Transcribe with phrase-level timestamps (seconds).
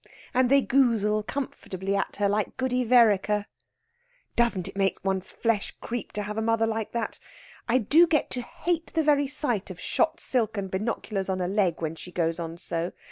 [0.33, 3.45] And they goozle comfortably at her, like Goody Vereker."
[4.35, 7.19] "Doesn't it make one's flesh creep to have a mother like that?
[7.69, 11.47] I do get to hate the very sight of shot silk and binoculars on a
[11.47, 12.93] leg when she goes on so.